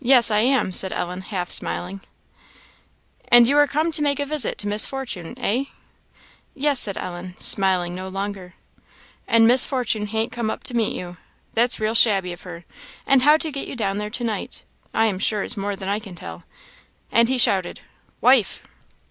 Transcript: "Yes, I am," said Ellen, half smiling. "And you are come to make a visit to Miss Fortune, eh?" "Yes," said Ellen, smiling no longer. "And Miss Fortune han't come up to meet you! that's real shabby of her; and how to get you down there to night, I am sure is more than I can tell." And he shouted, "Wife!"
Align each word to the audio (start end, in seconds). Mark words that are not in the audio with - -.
"Yes, 0.00 0.30
I 0.30 0.38
am," 0.40 0.72
said 0.72 0.90
Ellen, 0.90 1.20
half 1.20 1.50
smiling. 1.50 2.00
"And 3.28 3.46
you 3.46 3.58
are 3.58 3.66
come 3.66 3.92
to 3.92 4.00
make 4.00 4.18
a 4.18 4.24
visit 4.24 4.56
to 4.56 4.66
Miss 4.66 4.86
Fortune, 4.86 5.36
eh?" 5.38 5.64
"Yes," 6.54 6.80
said 6.80 6.96
Ellen, 6.96 7.36
smiling 7.36 7.94
no 7.94 8.08
longer. 8.08 8.54
"And 9.28 9.46
Miss 9.46 9.66
Fortune 9.66 10.06
han't 10.06 10.32
come 10.32 10.48
up 10.48 10.62
to 10.64 10.74
meet 10.74 10.94
you! 10.94 11.18
that's 11.52 11.78
real 11.78 11.94
shabby 11.94 12.32
of 12.32 12.40
her; 12.40 12.64
and 13.06 13.20
how 13.20 13.36
to 13.36 13.52
get 13.52 13.68
you 13.68 13.76
down 13.76 13.98
there 13.98 14.08
to 14.08 14.24
night, 14.24 14.62
I 14.94 15.04
am 15.04 15.18
sure 15.18 15.42
is 15.42 15.58
more 15.58 15.76
than 15.76 15.90
I 15.90 15.98
can 15.98 16.14
tell." 16.14 16.44
And 17.12 17.28
he 17.28 17.36
shouted, 17.36 17.80
"Wife!" 18.22 18.62